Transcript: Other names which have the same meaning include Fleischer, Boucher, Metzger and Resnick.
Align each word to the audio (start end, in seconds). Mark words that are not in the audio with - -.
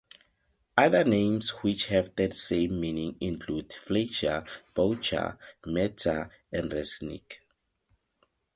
Other 0.79 1.03
names 1.03 1.51
which 1.61 1.85
have 1.89 2.15
the 2.15 2.31
same 2.31 2.81
meaning 2.81 3.17
include 3.19 3.71
Fleischer, 3.71 4.43
Boucher, 4.73 5.37
Metzger 5.63 6.31
and 6.51 6.71
Resnick. 6.71 7.41